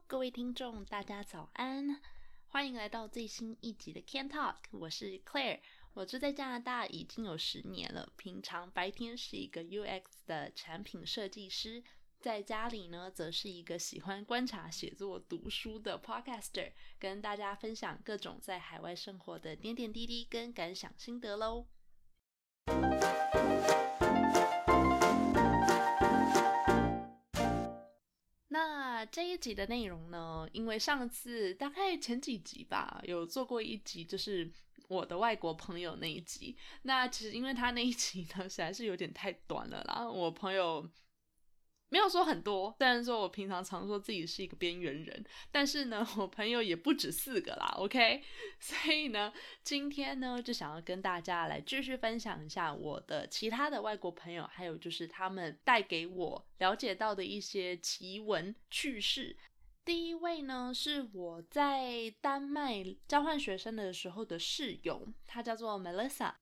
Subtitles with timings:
[0.00, 2.00] 各位听众，大家早安，
[2.48, 5.60] 欢迎来到最新一集的 Can Talk，我是 Claire，
[5.94, 11.82] 我住在加拿大已经有十年了，平常白天是一个 UX 的产品设计师，
[12.18, 21.66] 在家里呢，则是一个喜欢观察、写作、读书的 Podcaster，跟大家分享各种在海外生活的点点滴滴跟感想心得喽。
[29.14, 30.44] 这一集的内容呢？
[30.50, 34.50] 因为上次大概前几集吧，有做过一集，就是
[34.88, 36.56] 我的外国朋友那一集。
[36.82, 40.90] 那其实因为他那一集呢，实在是有点太短了然后，我朋友。
[41.94, 48.20] 没有说很多，虽然说我平常常说自己是一个边缘人，但是呢，我朋友也不止四个啦，OK？
[48.58, 59.36] 所以呢，今天呢，就想要跟大家来继续分享一下我的其他的外国朋友，还有就是他们带给我了解到的一些奇闻趣事。
[59.84, 66.32] 第一位呢，是我在丹麦交换学生的时候的室友，她叫做 Melissa。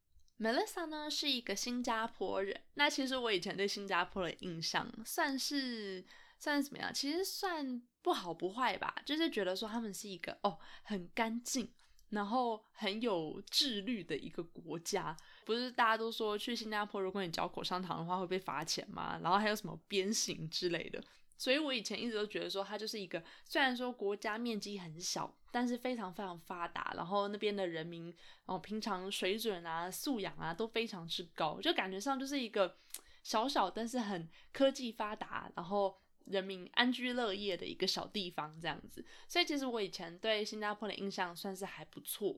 [0.43, 2.61] Melissa 呢是一个新加坡人。
[2.75, 6.05] 那其实我以前对新加坡的印象算是
[6.37, 6.93] 算是怎么样？
[6.93, 8.93] 其实算不好不坏吧。
[9.07, 11.71] 就是觉得说他们是一个哦很干净，
[12.09, 15.17] 然后很有自律的一个国家。
[15.45, 19.21] 不是大家都说去新加坡，如果你嚼口香糖的话会被罚钱吗？
[19.23, 21.01] 然后还有什么鞭刑之类的。
[21.37, 28.15] 所以我以前一直都觉得说，它就是一个虽然说国家面积很小，但是非常非常发达，然后那边的人民
[28.47, 32.77] 哦，平常水准啊、素养啊都非常之高，就感觉上就是一个
[33.23, 39.05] 小小但是很科技发达，然后人民安居乐业的一个小地方这样子。
[39.27, 42.37] 所以其实我以前对新加坡的印象算是还不错。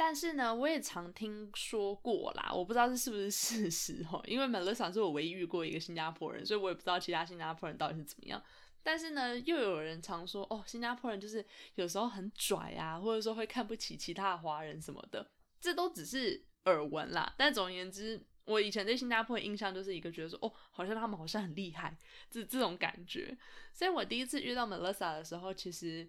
[0.00, 4.22] 但是呢，我也常听说过啦，我不知道这是不是事实哦。
[4.28, 8.40] 因为 Melissa 是我唯一遇过一个新加坡人，所以我也不知道其他新加坡人到底是怎么样。
[8.80, 15.28] 但是呢，又有人常说哦，新加坡人就是有时候很拽啊，或者说会看不起其他的华人什么的，
[15.60, 17.34] 这都只是耳闻啦。
[17.36, 21.98] 但总而言之，我以前对新加坡的印象就是一个觉得说哦，好像他们好像很厉害，
[22.30, 23.36] 这这种感觉。
[23.72, 26.08] 所以我第一次遇到 Melissa 的时候，其实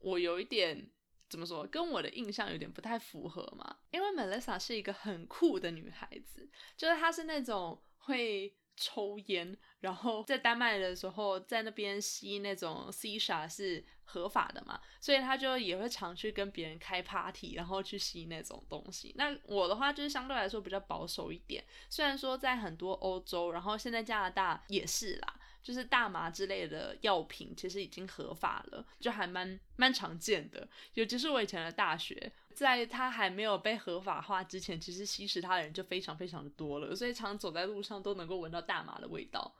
[0.00, 0.90] 我有一点。
[1.30, 1.64] 怎么说？
[1.68, 3.76] 跟我的印象有点不太符合嘛？
[3.92, 19.14] 因为 Melissa 是一个很酷的女孩子，就是她是那种会抽烟，然后在丹麦的时候，在那边吸那种 C 沙是合法的嘛，所以她就也会常去跟别人开 party，然后去吸那种东西。
[19.16, 25.36] 那我的话就是相对来说比较保守一点，虽然说在很多欧洲，然后现在加拿大也是啦。
[25.62, 30.66] 就是大麻之类的药品，其实已经合法了，就还蛮蛮常见的。
[30.94, 39.54] 尤其是我以前的大学，在它还没有被合法化之前，其实吸食它的人就非常非常的多了，所以常走在路上都能够闻到大麻的味道。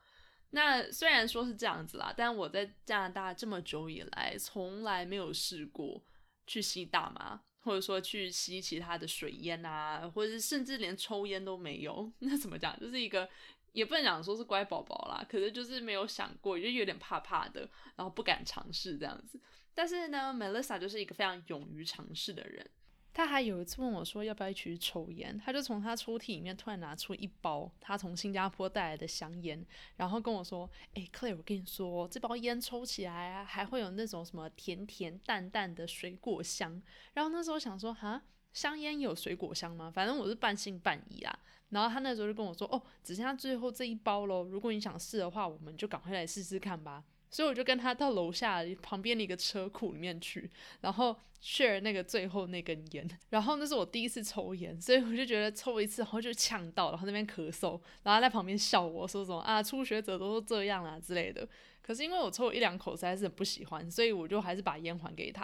[0.53, 6.03] 那虽然说是这样子啦，但我在加拿大这么久以来，从来没有试过
[6.47, 12.11] 去吸大麻，或者说去吸其他的水烟啊，或者甚至连抽烟都没有。
[12.21, 12.79] 那怎么讲？
[12.81, 13.29] 就是一个。
[13.73, 17.61] 也不能讲说是乖宝宝啦，可是就是没有想过，就有点怕怕的，
[17.97, 19.41] 然后不敢尝试这样子。
[19.75, 22.69] 但是呢，Melissa 就是一个非常勇于尝试的人。
[23.13, 29.65] 他还有一次问我说要不要一起去抽烟，他就从他抽屉里面突然拿出一包他从新加坡带来的香烟，
[29.97, 36.81] 然后跟我说：“哎，Claire，我跟你说，这包烟抽起来啊，还会有那种什么甜甜淡淡的水果香。”
[37.15, 38.23] 然后那时候想说，哈。
[38.53, 39.89] 香烟有水果香吗？
[39.95, 41.39] 反正我是半信半疑啊。
[41.71, 50.51] 然后他那时候就跟我说：“哦，只剩下最后这一包喽，如果你想试的话，我们就赶快来试试看吧。”所以我就跟他到楼下旁边的一个车库里面去，
[50.81, 53.09] 然后 share 那个最后那根烟。
[53.29, 61.49] 然后那是我第一次抽烟，所以我就觉得抽一次然后就呛到，然后那边咳嗽，然后在旁边笑我说什么啊，初学者都是这样啊之类的。
[61.83, 65.43] 可是因为我抽了一两口实在是很不喜欢，所以我就还是把烟还给他。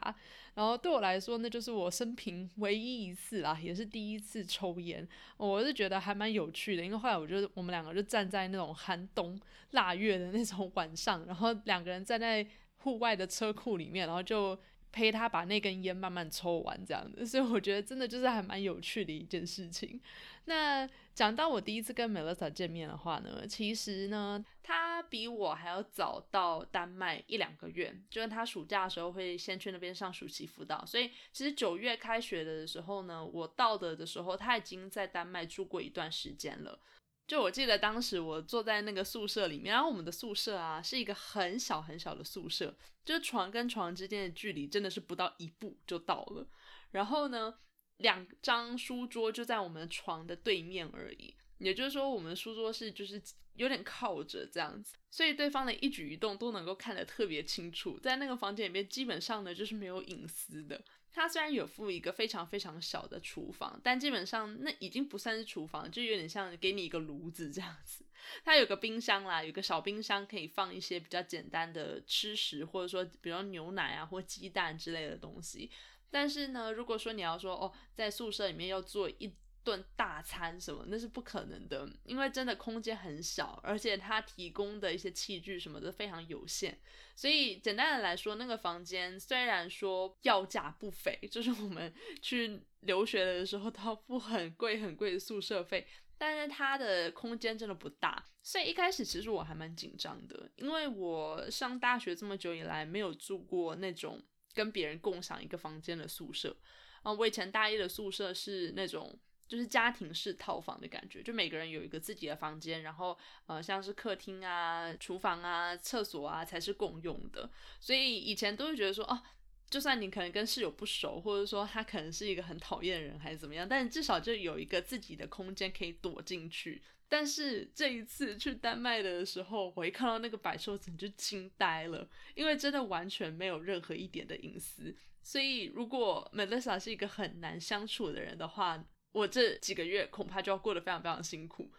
[0.55, 5.07] 然后对我来说，那就是我生平唯一一次啦，也是第一次抽烟。
[5.37, 9.39] 我是觉得还蛮有趣的，因为后来我就我们两个就站在那种寒冬
[9.73, 12.47] 腊月的那种 晚上，然后两个人站在
[12.79, 14.59] 户外的车库里面，然后就。
[14.97, 20.01] 陪他把那根烟慢慢抽完，这样子，所以我觉得真的就是还蛮有趣的一件事情。
[20.47, 36.78] 那讲到我第一次跟 Melissa 见面的话呢，其实呢，他比我还要早到丹麦一两个月，就是他暑假的时候会先去那边上暑期辅导，所以其实九月开学的时候呢，我到的的时候，他已经在丹麦住过一段时间了。
[37.27, 42.73] 就我记得当时我坐在那个宿舍里面，然后我们的宿舍啊是一个很小很小的宿舍，
[43.05, 46.47] 就是床跟床之间的距离真的是不到一步就到了。
[46.93, 47.53] 然后呢，
[47.97, 53.21] 两张书桌就在我们床的对面而已，也就是说我们书桌是就是
[53.55, 57.99] 有点靠着这样子，所以对方的一举一动都能够看得特别清楚。
[57.99, 60.81] 在那个房间里面，基本上呢就是没有隐私的。
[61.16, 68.04] 它虽然有附一个非常非常小的厨房，但基本上那已经不算是厨房，就有点像给你一个炉子这样子。
[68.45, 75.71] 它有个冰箱啦，有个小冰箱可以放一些比较简单的吃食，或者说比如牛奶啊或鸡蛋之类的东西。
[76.10, 79.34] 但是呢，如果说你要说哦，在宿舍里面要做一
[79.66, 86.78] 顿大餐什么，那是不可能的，因为真的空间很小，而且它提供的一些器具什么的非常有限。
[87.16, 91.92] 所以简单的来说，那个房间虽然说要价不菲，就是我们
[92.22, 95.84] 去留学的时候都要付很贵很贵的宿舍费，
[96.16, 98.24] 但是它的空间真的不大。
[98.45, 104.22] 所以一开始其实我还蛮紧张的，因为我上大学这么久以来没有住过那种
[104.54, 106.57] 跟别人共享一个房间的宿舍。
[107.03, 109.19] 啊，我以前大一的宿舍是那种。
[109.48, 113.16] 就是家庭式套房的感觉，就每个人有一个自己的房间，然后
[113.47, 117.48] 呃，像是客厅啊、厨房啊、厕所啊才是共用的。
[117.81, 119.22] 所以以前都会觉得说，哦，
[119.71, 126.83] 就算你可能跟室友不熟，或者说他可能是一个很讨厌的人还是怎么样，但至少就有一个自己的空间可以躲进去。
[127.09, 134.93] 但是这一次去丹麦的时候，我一看到那个百兽城就惊呆了，因为真的完全没有任何一点的隐私。
[135.22, 138.84] 所以如果 Melissa 是一个很难相处的人的话，
[139.16, 141.71] 我这几个月恐怕就要过得非常非常辛苦，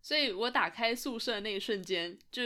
[0.00, 2.42] 所以我打开宿舍的那一瞬间，就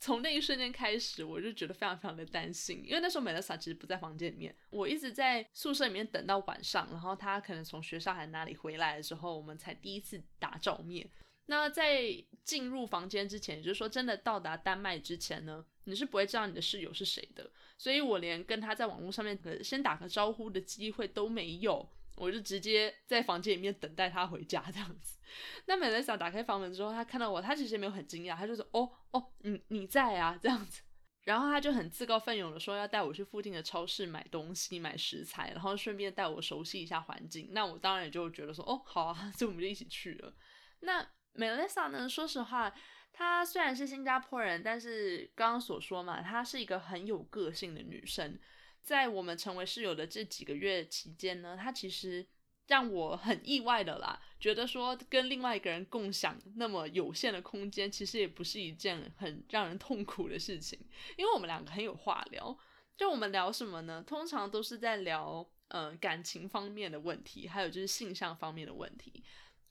[0.00, 11.06] 从那一瞬间开始，我就觉得非常非常的担心，因为那时候美乐莎其实不在房间里面，我一直在宿舍里面等到晚上，然后他可能从学校还哪里回来的时候，我们才第一次打照面。
[11.44, 12.02] 那在
[12.42, 21.86] 进入房间之前，也就是说真的到达丹麦之前呢，你是不会知道你的室友是谁的，所以我连跟他在网络上面先打个招呼的机会都没有。
[22.16, 25.18] 我就直接在房间里面等待他回家这样子。
[25.66, 30.82] 那美乐莎打开房门之后，他看到我，他其实也没有很惊讶，他就说：“哦哦，你你在啊？”这样子。
[31.24, 37.48] 然后他就很自告奋勇的说要带我去附近的超市买东西、买食材，然后顺便带我熟悉一下环境。
[37.52, 40.34] 那我当然也就觉得说：“哦，好啊， 所以我们就一起去了。”
[40.80, 42.06] 那美乐莎呢？
[42.06, 42.72] 说实话，
[43.10, 48.38] 她虽然是新加坡人，但是刚刚所说嘛，她是一个很有个性的女生。
[48.84, 52.24] 在我们成为室友的这几个月期间呢，他其实
[52.66, 60.78] 让我很意外的啦，觉得说跟另外一个人共享那么有限的空间，其实也不是一件很让人痛苦的事情，
[61.16, 62.56] 因为我们两个很有话聊。
[62.96, 64.04] 就我们聊什么呢？
[64.06, 69.24] 通常都是在聊呃感情方面的问题，还有就是性向方面的问题。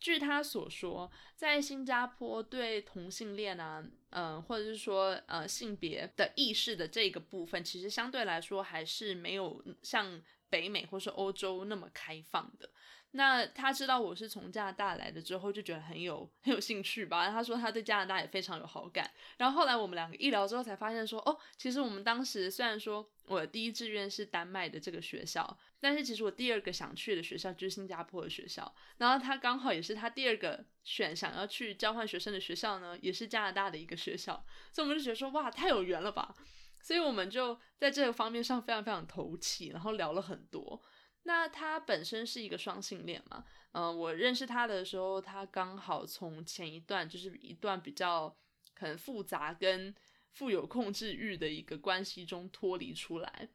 [0.04, 12.70] 据他所说，在新加坡对同性恋啊，嗯，或者是说呃性别的意识的这个部分，其实相对来说还是没有像北美或是欧洲那么开放的。
[13.12, 17.30] 那他知道我是从加拿大来的之后，就觉得很有 很有兴趣吧。
[17.30, 19.10] 他说他对加拿大也非常有好感。
[19.38, 28.74] 然后后来我们两个一聊之后，才发现说，哦，其实我们当时虽然说我的第一志愿是丹麦的这个学校，但是其实我第二个想去的学校就是新加坡的学校。
[29.00, 34.46] 然后他刚好也是他第二个选想要去交换学生的学校呢，也是加拿大的一个学校。
[34.72, 36.34] 所以我们就觉得说，哇，太有缘了吧。
[36.82, 40.82] 所以我们就在这个方面上非常非常投契，然后聊了很多。
[41.24, 43.44] 那他本身是一个双性恋嘛？
[43.74, 48.34] 嗯，我认识他的时候，他刚好从前一段就是一段比较
[48.76, 49.94] 很复杂跟
[50.32, 53.50] 富有控制欲的一个关系中脱离出来。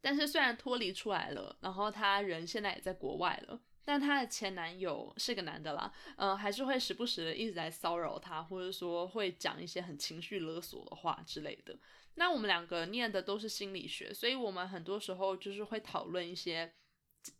[0.00, 11.78] 但是虽然脱离出来了，然后他人现在也在国外了，但她的前男友是个男的啦，嗯，还是会时不时的一直在骚扰她，或者说会讲一些很情绪勒索的话之类的。
[12.14, 16.72] 那我们两个念的都是心理学，所以我们很多时候就是会讨论一些。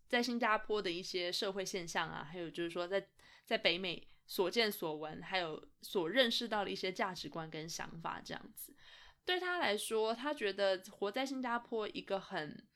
[0.09, 3.09] 在新加坡的一些社会现象啊，还有就是说，在
[3.45, 8.75] 在北美所见所闻，还有所认识到的一些价值观跟想法，这样子，
[9.26, 12.66] 对他来说，他觉得活在新加坡一个很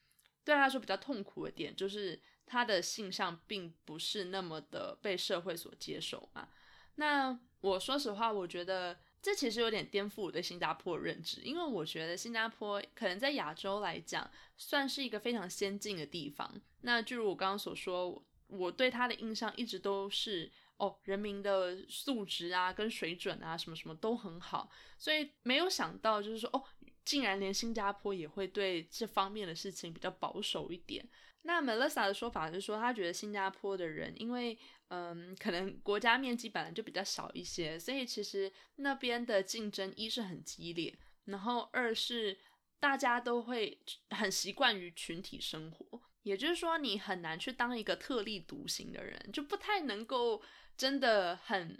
[0.44, 6.48] 对他来说比较痛苦的点，就是他的性向并不是那么的被社会所接受嘛。
[6.96, 8.98] 那我说实话，我觉得。
[9.22, 16.50] 这其实有点颠覆我对新加坡的认知，因为我觉得新加坡可能在亚洲来讲算是一个非常先进的地方。
[16.80, 20.50] 那就如我刚刚所说，我对他的印象一直都是
[20.80, 26.64] 哦，人民的素质啊、跟水准啊什么什么都很好，所以没有想到就是说哦，
[27.04, 31.06] 竟然连新加坡也会对这方面的事情比较保守一点。
[31.42, 34.58] 那 Melissa 的说法是说，他觉得新加坡的人因为。
[34.92, 40.92] 嗯，可能国家面积本来就比较小一些，所以其实那边的竞争一是很激烈，
[41.26, 42.36] 然后二是
[42.80, 50.42] 大家都会很习惯于群体生活，也就是说你很难去当一个特立独行的人，就不太能够
[50.80, 51.78] 真的很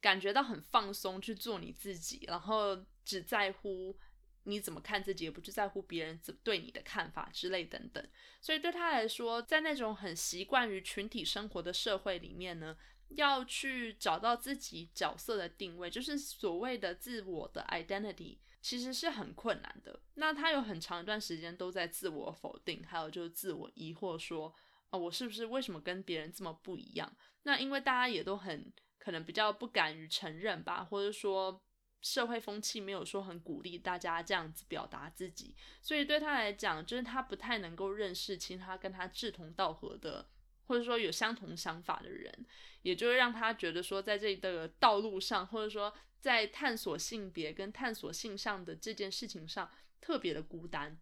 [0.00, 3.98] 感觉到很放松去做你自己，然后只在乎
[4.44, 8.08] 你怎么看自己，也不去在乎别人怎对你的看法之类等等。
[8.40, 12.76] 所以对他来说，在那种很习惯于群体生活的社会里面呢，
[13.08, 20.00] 要去找到自己角色的定位，就是所谓的自我的 identity，其实是很困难的。
[20.14, 24.54] 那他有很长一段时间都在自我否定，还有就是自我疑惑，说
[24.90, 27.12] 啊，我是不是为什么跟别人这么不一样？
[27.48, 28.72] 那因为大家也都很。
[29.00, 31.62] 可能比较不敢于承认吧，或者说
[32.02, 40.28] 社会风气没有说很鼓励大家这样子表达自己，所以对他来讲，就是他不太能够认识其他跟他志同道合的，
[40.66, 42.44] 或者说有相同想法的人，
[42.82, 49.70] 也就会让他觉得说，在这个道路上，或者说在探索性别跟探索性上的这件事情上，
[50.02, 50.98] 特别的孤单。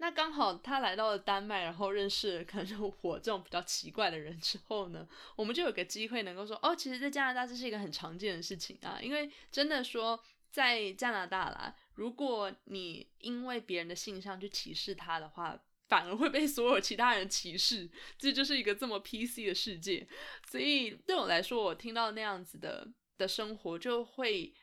[0.00, 9.00] 那刚好他来到了丹麦，然后认识可能就我这种比较奇怪的人之后呢，我们就有个机会能够说，哦，其实，在加拿大这是一个很常见的事情啊。
[9.02, 17.90] 因为真的说，在加拿大啦，如果你因为别人的性向去歧视他的话，反而会被所有其他人歧视。
[18.16, 20.06] 这就是一个这么 PC 的世界。
[20.48, 22.86] 所以对我来说，我听到那样子的
[23.16, 24.54] 的生活就会。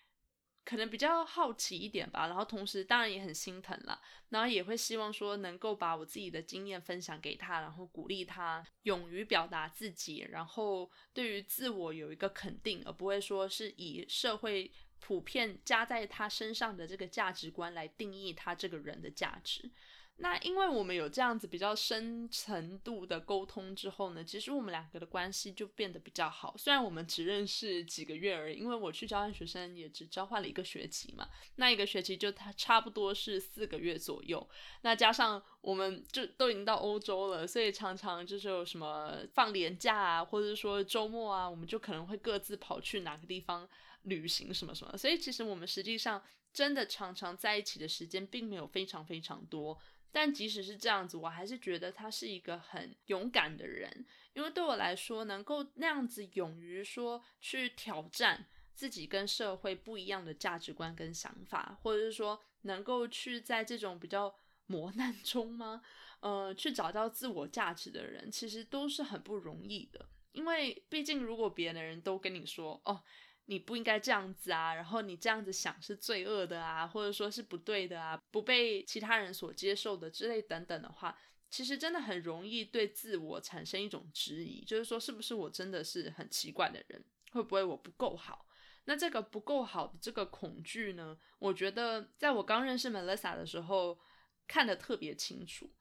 [0.65, 19.69] 可能比较好奇一点吧，然后同时当然也很心疼了，然后也会希望说能够把我自己的经验分享给他，然后鼓励他勇于表达自己，然后对于自我有一个肯定，而不会说是以社会普遍加在他身上的这个价值观来定义他这个人的价值。
[20.17, 26.55] 那因为我们有这样子比较深程度的沟通之后呢，其实我们两个的关系就变得比较好。
[26.57, 34.49] 虽然我们只认识几个月而已，因为我去交换学生也只交换了一个学期嘛，那一个学期就他差不多是四个月左右。
[34.83, 43.67] 那加上我们就都已经到欧洲了，所以常常就是有什么放年假啊，或者说周末啊，我们就可能会各自跑去哪个地方
[44.03, 44.97] 旅行什么什么。
[44.97, 49.77] 所以其实我们实际上真的常常在一起的时间并没有非常非常多。
[50.15, 64.33] 但即使是这样子，我还是觉得他是一个很勇敢的人，因为对我来说，能够那样子勇于说去挑战自己跟社会不一样的价值观跟想法，或者是说能够去在这种比较
[64.67, 65.81] 磨难中吗？
[66.21, 73.03] 呃，去找到自我价值的人，其实都是很不容易的，因为毕竟如果别的人都跟你说，哦。
[73.47, 81.17] 你不应该这样子啊，然后你这样子想是罪恶的啊，或者说是不对的啊，不被其他人所接受的之类等等的话，
[81.49, 88.45] 其实真的很容易对自我产生一种质疑，就是说是不是我真的是很奇怪的人，会不会我不够好？
[88.85, 93.99] 那这个不够好的这个恐惧呢，我觉得在我刚认识 Melissa 的时候
[94.47, 95.71] 看得特别清楚。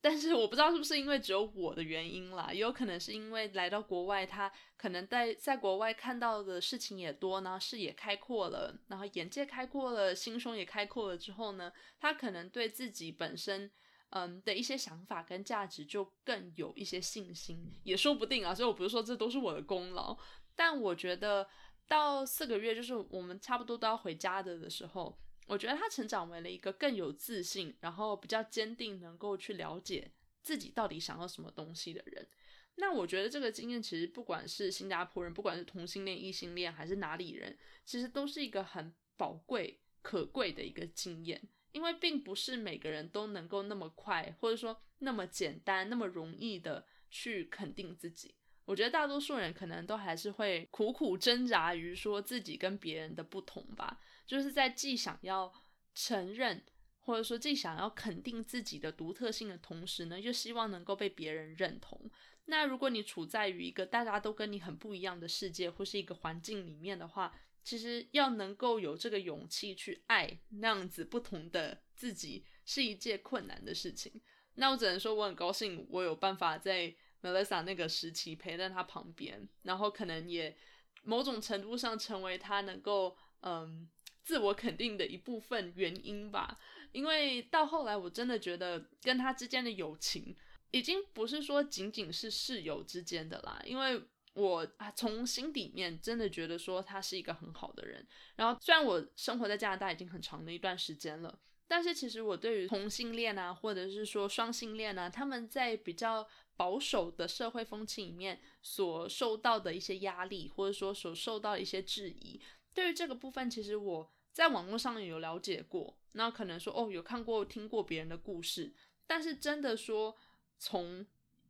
[0.00, 13.68] 但是我不知道是不是因为只有我的原因啦，也有可能是因为来到国外，他可能在在国外看到的事情也多，然后视野开阔了，然后眼界开阔了，心胸也开阔了之后呢，他可能对自己本身
[14.10, 18.54] 嗯的一些想法跟价值就更有一些信心，也说不定啊。
[18.54, 20.16] 所以我不是说这都是我的功劳，
[20.54, 21.44] 但我觉得
[21.88, 25.18] 到四个月，就是我们差不多都要回家的的时候。
[25.48, 30.12] 我觉得他成长为了一个更有自信，然后比较坚定，能够去了解
[30.42, 32.28] 自己到底想要什么东西的人。
[32.76, 41.48] 那我觉得这个经验其实不管是新加坡人，不管是同性恋、异性恋，还是哪里人，其实都是一个很宝贵、可贵的一个经验。
[41.72, 48.34] 因为并不是每个人都能够那么快，或者说那么简单、那么容易的去肯定自己。
[48.68, 53.98] 我觉得大多数人可能都还是会苦苦挣扎于说自己跟别人的不同吧。
[54.26, 55.50] 就是在既想要
[55.94, 56.62] 承认，
[56.98, 62.10] 或者说既想要肯定自己的独特性的同时呢，又希望能够被别人认同。
[62.44, 67.34] 那如果你处在于一个大家都跟你很不一样的世界或是一个环境里面的话，
[67.64, 74.20] 其实要能够有这个勇气去爱那样子不同的自己，是一件困难的事情。
[74.56, 80.56] 那我只能说，我很高兴我有办法在 Melissa 那个时期陪在他旁边，然后可能也
[81.02, 83.88] 某种程度上成为他能够嗯。
[84.24, 86.58] 自我肯定的一部分原因吧，
[86.92, 90.36] 因为到后来我真的觉得跟他之间的友情
[90.70, 93.98] 已经不是说仅仅是室友之间的啦，因为
[94.34, 98.06] 我啊从心里面真的觉得说他是一个很好的人。
[98.36, 112.38] 然后虽然我生活在加拿大已经很长的一段时间了，但是其实我对于同性恋啊，或者是说双性恋啊，他们在比较保守的社会风气里面所受到的一些压力，或者说所受到的一些质疑，
[112.74, 114.12] 对于这个部分，其实我。
[114.30, 118.72] 在网络上有了解过，那可能说哦，有看过、听过别人的故事，
[119.04, 120.16] 但是真的说
[120.60, 121.04] 从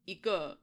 [0.07, 0.63] 一个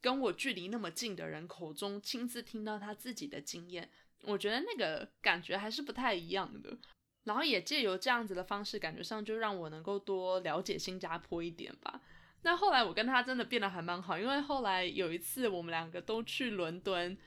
[0.00, 3.90] 跟我距离那么近的人口中亲自听到他自己的经验，
[4.22, 6.78] 我觉得那个感觉还是不太一样的。
[7.24, 12.00] 然后也借由这样子的方式，感觉上就让我能够多了解新加坡一点吧。
[12.46, 17.18] 那后来我跟他真的变得还蛮好，因为后来有一次我们两个都去伦敦，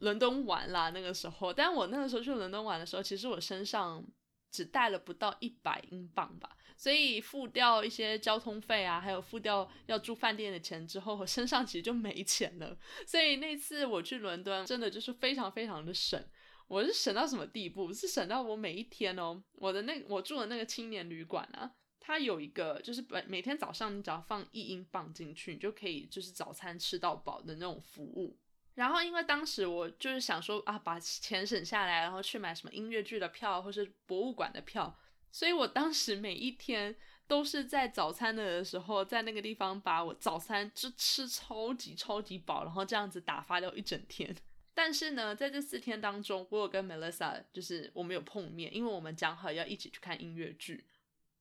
[0.00, 0.90] 伦敦玩啦。
[0.90, 4.04] 那个时候，但我那个时候去伦敦玩的时候，其实我身上
[4.50, 12.76] 只带了不到一百英镑吧，所以付掉一些交通费啊，还有付掉要住饭店的钱之后，我身上其实就没钱了。
[13.06, 16.20] 所以那次我去伦敦，真的就是非常非常的省。
[16.66, 17.92] 我是省到什么地步？
[17.92, 21.70] 是省到我每一天哦，我的那我住的那个青年旅馆啊，
[22.06, 28.36] 它有一个就是每每天早上你只要放一英镑进去，你就可以就是早餐吃到饱的那种服务。
[28.74, 34.94] 然后因为当时我就是想说啊，把钱省下来，然后去买什么音乐剧的票或是博物馆的票，
[35.32, 36.94] 所以我当时每一天
[37.26, 44.36] 都是在早餐的时候在那个地方把我早餐就吃超级超级饱，然后这样子打发掉一整天。
[44.74, 50.84] 但是呢，在这四天当中，我有跟 Melissa，就是我们有碰面，因为我们讲好要一起去看音乐剧。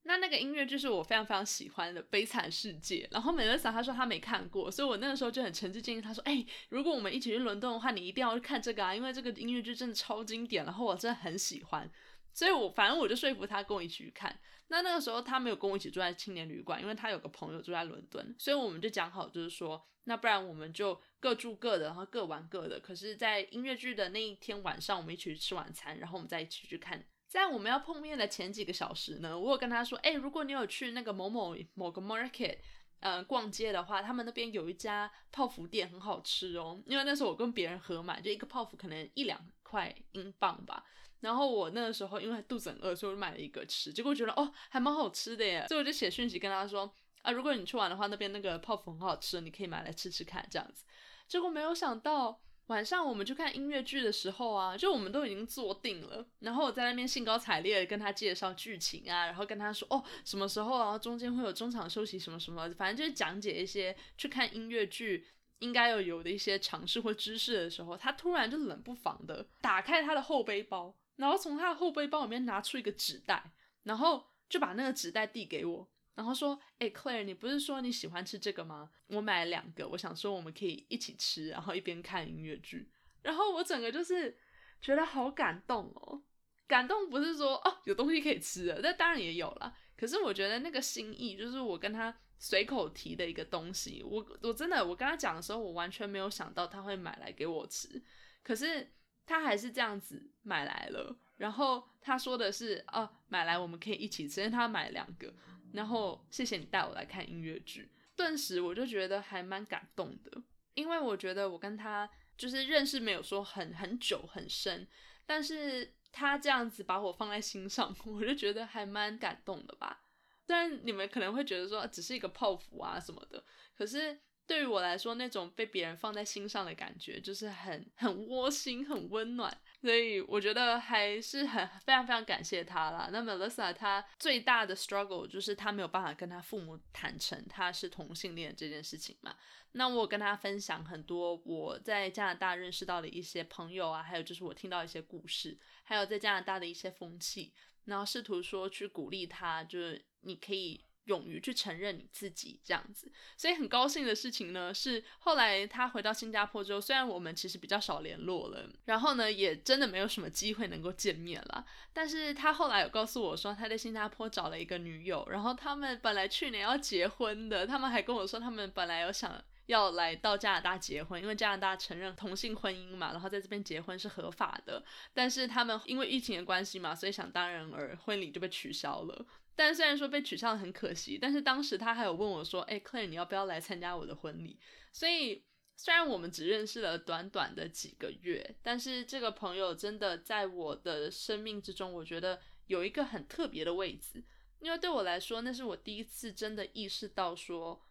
[0.03, 11.89] 那那个音乐剧是我非常非常喜欢的《悲惨世界》，然后 Melissa 她说她没看过，所以我那个时候就很诚挚建议她说：“哎，如果我们一起去伦敦的话，你一定要去看这个啊，因为这个音乐剧真的超经典，然后我真的很喜欢。”
[12.33, 14.37] 所以，我反正我就说服他跟我一起去看。
[14.69, 22.79] 那那个时候他没有跟我一起住在青年旅馆，因为他有个朋友住在伦敦，所以我们就讲好，就是说，那不然我们就各住各的，然后各玩各的。
[22.79, 27.05] 可是，在音乐剧的那一天晚上，我们一起去吃晚餐，然后我们再一起去看。
[27.33, 32.59] 在我们要碰面的前几个小时呢，我有跟他说，哎，如果你有去那个某某某个 market，
[32.99, 36.79] 呃，逛街的话，他们那边有一家泡芙店很好吃哦。
[36.85, 40.85] 因为那时候我跟别人合买，就一个泡芙可能一两块英镑吧。
[41.21, 50.85] 然后我那个时候因为肚子很饿，所以我就买了一个吃，结果觉得哦还蛮好吃的耶，所以我就写讯息跟他说啊，如果你去玩的话，那边那个泡芙很好吃，你可以买来吃吃看这样子。
[51.27, 65.27] 结果没有想到晚上我们去看音乐剧的时候啊，就我们都已经坐定了，然后我在那边兴高采烈的跟他介绍剧情啊，然后跟他说哦什么时候然后中间会有中场休息什么什么，反正就是讲解一些去看音乐剧
[65.59, 70.95] 应该要有的一些常识或知识的时候，他突然就冷不防的打开他的后背包。
[71.15, 73.51] 然后从他的后背包里面拿出一个纸袋，
[73.83, 78.89] 然后就把那个纸袋递给我，然后说：“哎，Claire，你不是说你喜欢吃这个吗？
[79.07, 84.37] 我买了两个，我想说我们可以一起吃，然后一边看音乐剧。”然后我整个就是
[84.81, 86.21] 觉得好感动哦，
[86.67, 89.75] 感动不是说哦有东西可以吃的，那当然也有了。
[89.97, 98.03] 可是我觉得那个心意，就是我跟他随口提的一个东西，我我真的我跟他讲的时候，我完全没有想到他会买来给我吃，
[98.43, 98.91] 可是。
[99.25, 105.33] 他还是这样子买来了，然后他说的是哦，买来我们可以一起吃，他买两个，
[105.73, 110.41] 然后谢谢你带我来看音乐剧，顿时我就觉得还蛮感动的，
[110.73, 114.87] 因为我觉得我跟他就是认识没有说很很久很深，
[115.25, 120.01] 但是他这样子把我放在心上， 我就觉得还蛮感动的吧。
[120.47, 123.43] 虽然你们可能会觉得说只是一个泡芙啊什么的，
[123.75, 124.21] 可是。
[124.45, 133.09] 对于我来说，那种被别人放在心上的感觉，就是很很窝心、很温暖，所以我觉得还是很非常非常感谢他啦。
[133.11, 139.33] 那 Melissa 她最大的 struggle 就是她没有办法跟她父母坦诚她是同性恋这件事情嘛。
[139.71, 147.53] 那我跟她分享很多我在加拿大认识到的一些朋友啊，还有就是我听到一些故事，还有在加拿大的一些风气，
[147.85, 150.83] 然后试图说去鼓励她，就是你可以。
[151.05, 161.65] 勇于去承认你自己这样子，所以很高兴的事情呢，是后来他回到新加坡之后，虽然我们其实比较少联络了，然后呢，也真的没有什么机会能够见面了。
[161.91, 174.83] 但是他后来有告诉我说，他在新加坡找了一个女友，然后他们本来去年要结婚的，他们还跟我说，他们本来有想要来到加拿大结婚，因为加拿大承认同性婚姻嘛，然后在这边结婚是合法的。
[175.13, 179.25] 但是他们因为疫情的关系嘛，所以想当然而婚礼就被取消了。
[179.55, 184.59] 但虽然说被取消很可惜，但是当时他还有问我说：“哎，Clare，你要不要来参加我的婚礼？”
[184.91, 185.43] 所以
[185.75, 194.23] 虽然我们只认识了短短的几个月，但是这个朋友真的在我的生命之中，我觉得有一个很特别的位置。
[194.59, 197.85] 因为对我来说，那是我第一次真的意识到说，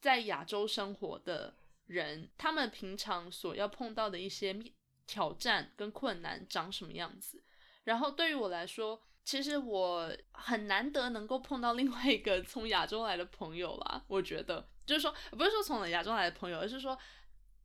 [0.00, 1.54] 在亚洲生活的
[1.86, 4.58] 人，他们平常所要碰到的一些
[5.06, 7.44] 挑战跟困难长什么样子。
[7.84, 14.04] 然后对于我来说，其实我很难得能够碰到另外一个从亚洲来的朋友啦。
[14.06, 16.98] 我觉得就是说，不是说从亚洲来的朋友，而是说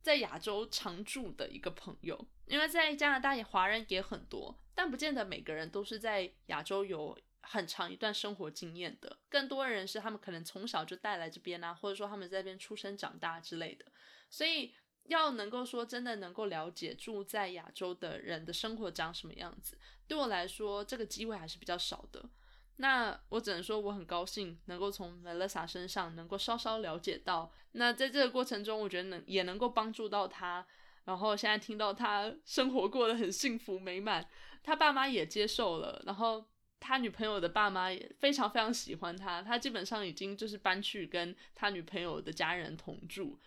[0.00, 2.26] 在亚洲常住的一个朋友。
[2.46, 9.18] 因为在加拿大也华人也很多，但不见得每个人都是在亚洲有很长一段生活经验的。
[9.28, 13.84] 更多人是他们可能从小就带来这边啊，或者说他们在这边出生长大之类的。
[14.28, 22.28] 所以要能够说真的能够了解住在亚洲的人的生活长什么样子，对我来说这个机会还是比较少的。
[22.76, 27.52] 那我只能说我很高兴能够从 Melissa 身上能够稍稍了解到。
[27.72, 30.66] 那在这个过程中，我觉得能也能够帮助到他。
[31.04, 34.26] 然后现在听到他生活过得很幸福美满，
[34.62, 36.44] 他爸妈也接受了，然后
[36.78, 39.42] 他女朋友的爸妈也非常非常喜欢他。
[39.42, 43.38] 他基本上已经就是搬去跟他女朋友的家人同住。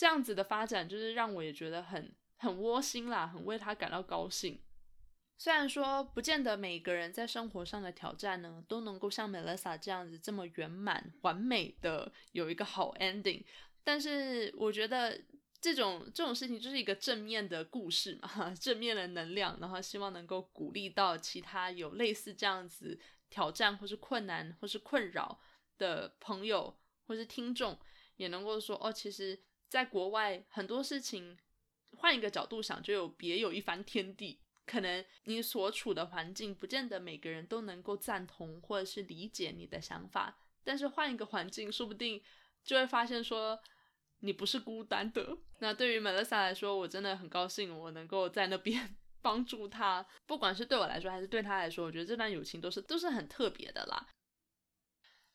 [0.00, 4.58] 这样子的发展，就是让我也觉得很很窝心啦，很为他感到高兴。
[5.36, 13.44] 虽然说不见得每个人在生活上的挑战呢都能够像 Melissa 这样子这么圆满完美的有一个好 ending，
[13.84, 15.20] 但是我觉得
[15.60, 25.38] 这种这种事情就是一个正面的故事嘛， 正面的能量，然后希望能够鼓励到其他有类似这样子挑战或是困难或是困扰
[25.76, 26.74] 的朋友
[27.06, 27.78] 或是听众，
[28.16, 29.38] 也能够说哦，其实
[29.70, 31.38] 在国外很多事情
[31.96, 34.42] 换一个角度想，就有别有一番天地。
[34.66, 42.22] 可能你所处的环境不见得每个人都能够赞同或者是理解你的想法，但是换一个环境，说不定
[42.62, 43.58] 就会发现说
[44.20, 45.38] 你不是孤单的。
[45.60, 54.06] 那对于 Melissa 来说，我真的很高兴我能够在那边 帮助他，不管是对我来说还是对他来说，我觉得这段友情都是都是很特别的啦。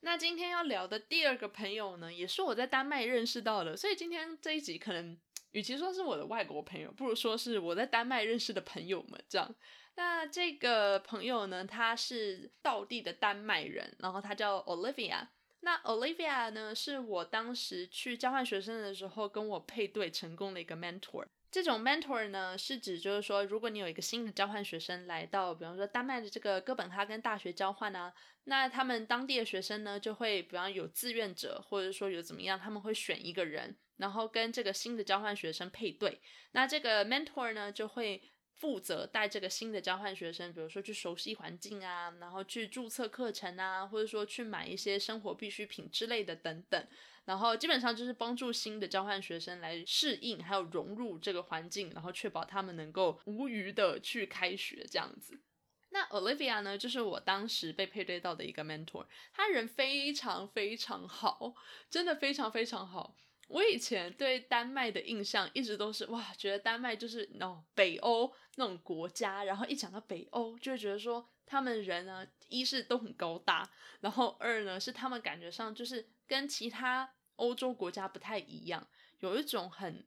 [0.05, 5.17] 那今天要聊的第二个朋友呢，也是我在丹麦认识到的，所以今天这一集可能。
[5.51, 9.23] 与其说是我的外国朋友，不如说是我在丹麦认识的朋友们。
[9.29, 9.55] 这样，
[9.95, 15.27] 那这个朋友呢，他是道地的丹麦人，然后他叫 Olivia。
[15.61, 21.25] 那 Olivia 呢，是我当时去交换学生的时候跟我配对成功的一个 mentor。
[21.55, 28.13] 这种 mentor 呢，是指就是说，如果你有一个新的交换学生来到，比方说丹麦的这个哥本哈根大学交换啊，
[28.43, 33.77] 那他们当地的学生呢，就会比方有志愿者，或者说有怎么样，他们会选一个人。
[33.95, 36.19] 然后跟这个新的交换学生配对，
[36.51, 38.21] 那这个 mentor 呢就会
[38.55, 46.85] 负责带这个新的交换学生，比如说去熟悉环境啊，然后去注册课程啊，或者说去买一些生活必需品之类的等等。
[47.25, 55.41] 然后基本上就是帮助新的交换学生来适应还有融入这个环境，然后确保他们能够无余的去开学这样子。
[55.89, 61.53] 那 Olivia 呢，就是我当时被配对到的一个 mentor，他人非常非常好，
[61.89, 63.15] 真的非常非常好。
[63.47, 73.69] 我以前对丹麦的印象一直都是哇，觉得丹麦就是哦北欧那种国家，然后一讲到北欧，就会觉得说他们人呢，一是都很高大，
[74.01, 78.87] 然后二呢是他们感觉上就是跟其他欧洲国家不太一样，
[79.19, 80.05] 有一种很。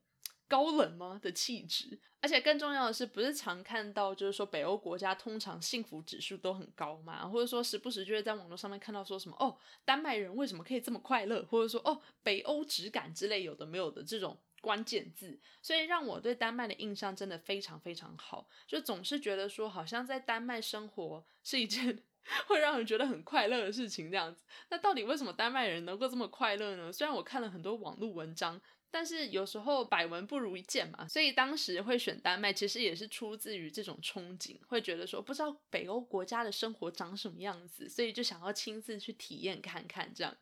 [0.51, 1.21] 高冷吗？
[1.23, 22.03] 的气质，而且更重要的是，不是常看到就是说北欧国家通常幸福指数都很高嘛，或者说时不时就会在网络上面看到说什么哦，丹麦人为什么可以这么快乐，或者说哦，北欧质感之类有的没有的这种关键字，所以让我对丹麦的印象真的非常非常好，就总是觉得说好像在丹麦生活是一件
[22.47, 24.43] 会让人觉得很快乐的事情这样子。
[24.71, 26.93] 那到底为什么丹麦人能够这么快乐呢？
[26.93, 28.61] 虽然我看了很多网络文章。
[28.91, 40.35] 但是有时候百闻不如一见嘛，所以当时会选丹麦，其实也是出自于这种憧憬，会觉得说不知道北欧国家的生活长什么样子，所以就想要亲自去体验看看这样。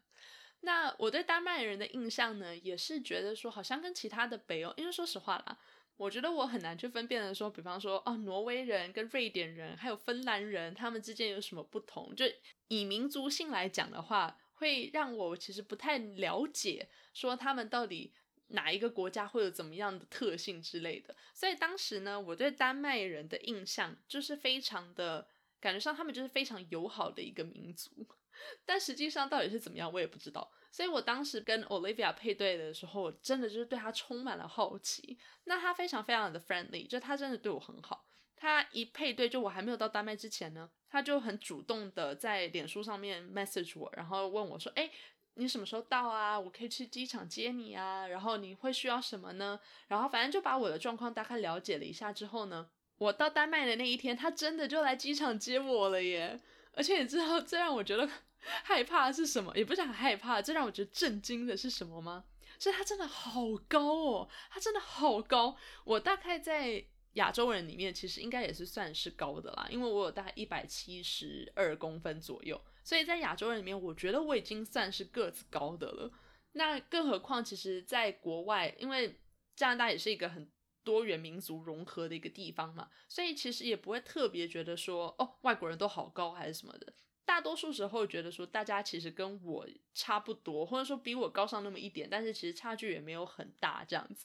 [0.60, 5.58] 那我对丹麦人的印象呢，也是觉得说好像跟其他的北欧，因为说实话啦，
[5.96, 12.14] 我觉得我很难去分辨的说，比方说哦，挪威人跟瑞典人还有芬兰人，他们之间有什么不同？
[12.14, 12.24] 就
[12.68, 18.12] 以民族性来讲的话，会让我其实不太了解说他们到底。
[18.50, 21.12] 哪一个国家会有怎么样的特性之类的？
[21.34, 25.26] 所以当时呢，我对丹麦人的印象就是非常的
[25.58, 27.90] 感觉上，他们就是非常友好的一个民族。
[28.64, 30.48] 但实际上到底是怎么样，我也不知道。
[30.76, 35.16] 所以我当时跟 Olivia 配对的时候，我真的就是对他充满了好奇。
[35.44, 38.04] 那他非常非常的 friendly，就他真的对我很好。
[38.36, 44.90] 他一配对，就我还没有到丹麦之前呢，他就很主动的在脸书上面 message 我，然后问我说：“哎。”
[45.38, 46.38] 你什么时候到啊？
[46.40, 48.06] 我可以去机场接你啊。
[48.06, 49.60] 然后你会需要什么呢？
[49.88, 56.40] 然后反正就把我的状况大概了解了一下之后呢，我到丹麦的那一天，他真的就来机场接我了耶！
[56.72, 58.08] 而且你知道这让我觉得
[58.64, 59.56] 害怕是什么？
[59.56, 62.24] 也不是很害怕，这让我觉得震惊的是什么吗？
[62.58, 65.56] 是他真的好高哦，他真的好高。
[65.84, 72.60] 我大概在亚洲人里面，其实应该也是算是高的啦，因为我有大概一百七十二公分左右。
[72.82, 76.10] 所以在亚洲人里面，我觉得我已经算是个子高的了。
[76.52, 79.20] 那更何况，其实在国外，因为
[79.54, 80.50] 加拿大也是一个很
[80.82, 86.92] 多元民族融合的一个地方嘛，所以其实也不会特别觉得说，哦，外国人都好高还是什么的。
[87.26, 94.24] 大多数时候觉得说，大家其实跟我差不多，或者说比我高上那么一点，但是其实差距也没有很大这样子。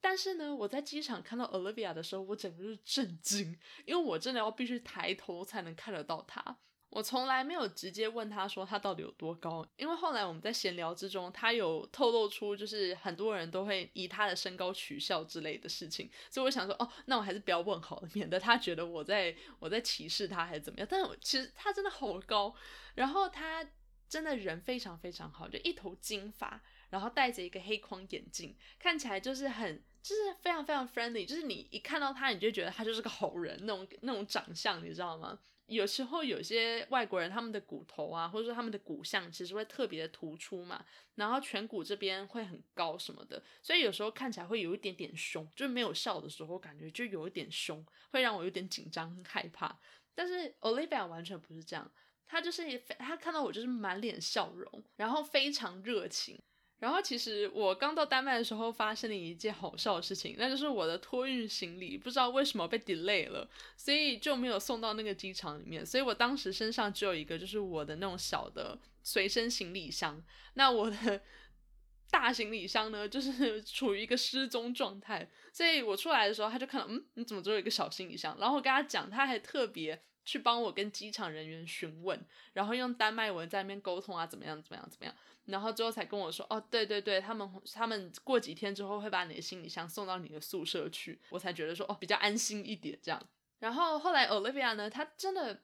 [0.00, 6.58] 但是呢，我在机场看到 Olivia 的时候，我整个就是震惊，因为我真的要必须抬头才能看得到她。
[6.88, 20.88] 我从来没有直接问他说他到底有多高，因为后来我们在闲聊之中，他有透露出就是很多人都会以他的身高取笑之类的事情，所以我想说哦，那我还是不要问好了，免得他觉得我在我在歧视他还是怎么样。
[20.90, 22.54] 但是其实他真的好高，
[22.94, 23.66] 然后他
[24.08, 35.38] 真的人非常非常好，就一头金发，然后戴着一个黑框眼镜，看起来就是很就是非常非常 friendly，就是你一看到他，你就觉得他就是个好人那种那种长相，你知道吗？
[35.66, 40.84] 有时候有些外国人他们的骨头啊，或者说他们的骨相其实会特别的突出嘛，
[41.16, 49.78] 然后颧骨这边会很高什么的，所以有时候看起来会有一点点凶，就没有笑的时候感觉就有一点凶，会让我有点紧张害怕。
[50.14, 51.90] 但是 Olivia 完全不是这样，
[52.26, 56.40] 她就是她看到我就是满脸笑容，然后非常热情。
[56.78, 65.84] 然后其实我刚到丹麦的时候，发生了一件好笑的事情，那就是我的托运行李不知道为什么被 delay 了，所以就没有送到那个机场里面。
[65.84, 70.22] 所以我当时身上只有一个，就是我的那种小的随身行李箱。
[70.54, 71.20] 那我的
[72.10, 75.28] 大行李箱呢，就是 处于一个失踪状态。
[75.52, 78.36] 所以我出来的时候，他就看到，嗯，你怎么只有一个小行李箱？
[78.38, 82.20] 然后我跟他讲，他还特别去帮我跟机场人员询问，
[82.52, 85.14] 然后用丹麦文在那边沟通啊，怎么样，怎么样，怎么样。
[85.44, 93.28] 然后之后才跟我说，哦，对对对，他们他们过几天之后会把你的行李箱送到你的宿舍去，我才觉得说，哦，比较安心一点这样。
[93.60, 95.62] 然后后来 Olivia 呢，她真的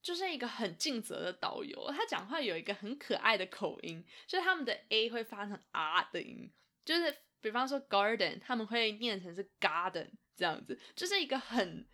[0.00, 6.50] 就是一个很尽责的导游，她讲话有一个很可爱的口音，就是他们的 A 会发成 R 的音，
[6.82, 11.86] 就是比方说 garden，他们会念成是 garden 这样子，就是一个很。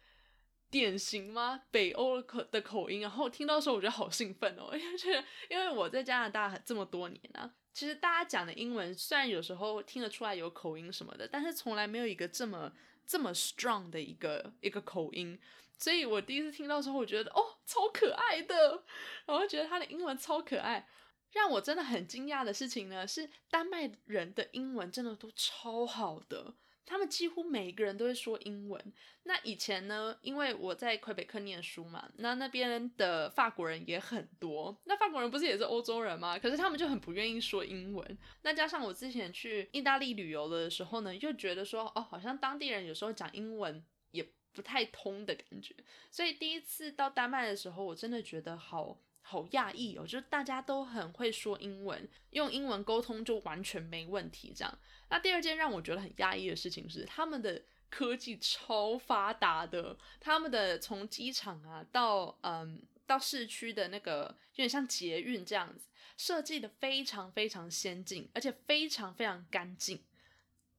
[0.74, 1.62] 典型吗？
[1.70, 4.80] 北欧口的口音，然后听到时候我觉得好兴奋哦，因
[5.14, 12.72] 为因为我在加拿大这么多年啊，其实大家讲的英文虽然有时候听得出来有口音什么的，但是从来没有一个这么
[13.06, 15.38] 这么 strong 的一个一个口音，
[15.78, 18.82] 所以我第一次听到时候，我觉得哦超可爱的，
[19.26, 20.88] 然后觉得他的英文超可爱。
[21.30, 26.54] 让我真的很惊讶的事情呢，是丹麦人的英文真的都超好的。
[26.86, 28.92] 他们几乎每一个人都会说英文。
[29.24, 34.78] 那以前呢，因为我在魁北克念书嘛，那那边的法国人也很多。
[34.84, 36.38] 那法国人不是也是欧洲人吗？
[36.38, 38.18] 可是他们就很不愿意说英文。
[38.42, 45.74] 那加上我之前去意大利旅游的时候呢，又觉得说，哦，好像当地人有时候讲英文也不太通的感觉。
[46.10, 49.00] 所以第一次到丹麦的时候，我真的觉得好。
[49.26, 54.52] 好讶异哦，就是大家都很会说英文，用英文沟通就完全没问题。
[54.54, 70.02] 这样，那第二件让我觉得很讶异的事情是，他们的科技超发达的，他们的从机场啊到嗯到市区的那个有点像捷运这样子，设计的非常非常先进，而且非常非常干净。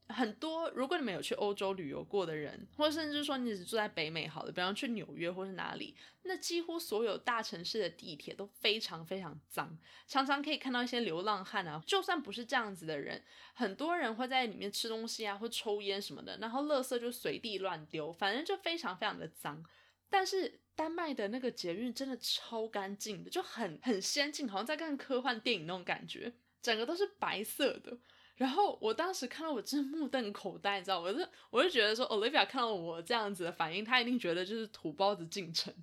[0.08, 11.82] 很多，如果你们有去欧洲旅游过的人，或者甚至说你只住在北美，好的，比方去纽约或是哪里，那几乎所有大城市的地铁都非常非常脏，常常可以看到一些流浪汉啊。
[11.88, 13.24] 就算不是这样子的人，
[13.56, 19.66] 很多人会在里面吃东西啊，或抽烟什么的，然后垃圾就随地乱丢，反正就非常非常的脏。
[20.08, 27.98] 但是丹麦的那个捷运真的超干净的，就很很先进，好像在看科幻电影那种感觉，整个都是白色的。
[28.36, 35.74] 然后我当时看到我真的目瞪口呆，你知道，我就我就觉得说，Olivia 看到我这样子的反应，她一定觉得就是土包子进城，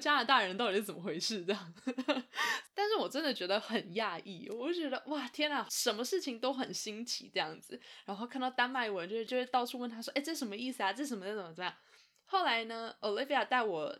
[0.00, 1.74] 加拿大人到底是怎么回事这样。
[2.72, 7.80] 但是我真的觉得很讶异，我就觉得哇天呐，什么事情都很新奇这样子。
[8.04, 10.92] 然后看到丹麦文，就就会到处问他说，哎，这什么意思啊？
[10.92, 11.74] 这什么怎么怎么样？
[12.26, 13.98] 后来呢，Olivia 带我。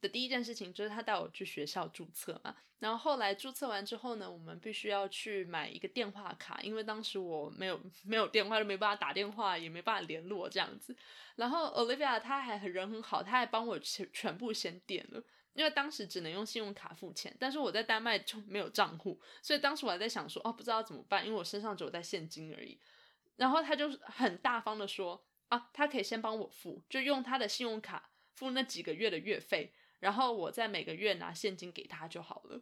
[0.00, 10.96] 的第一件事情就是他带我去学校注册嘛，然后后来注册完之后呢，我们必须要去买一个电话卡，因为当时我没有 没有电话，就没办法打电话，也没办法联络这样子。
[11.36, 15.22] 然后 Olivia 她还很人很好，她还帮我全全部先垫了，
[15.54, 22.78] 因为当时只能用信用卡付钱，但是我在丹麦就没有账户，所以当时我还在想说，哦，不知道怎么办，因为我身上只有带现金而已。
[23.36, 29.72] 然后他就很大方的说，啊，他可以先帮我付，就用他的信用卡付那几个月的月费。
[30.00, 32.60] 然后我再每个月拿现金给他就好了。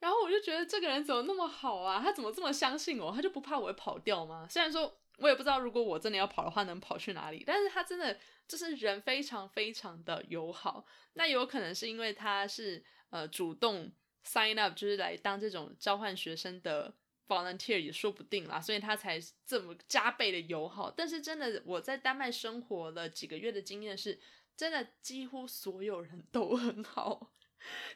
[0.00, 2.00] 然后我就觉得这个人怎么那么好啊？
[2.02, 3.12] 他怎么这么相信我？
[3.12, 4.48] 他就不怕我会跑掉吗？
[4.50, 7.44] 虽然说我也不知道，如果我真的要跑的话，能跑去哪里？
[7.46, 10.84] 但是他真的就是人非常非常的友好。
[11.12, 13.92] 那有可能是因为他是呃主动
[14.26, 16.92] sign up，就是来当这种交换学生的
[17.28, 20.90] volunteer 也说不定啦，所以他才这么加倍的友好。
[20.90, 24.18] 但是真的我在丹麦生活了几个月的经验是。
[24.56, 27.32] 真的几乎所有人都很好，